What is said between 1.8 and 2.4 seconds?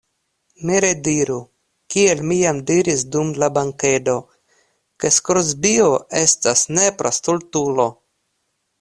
kiel mi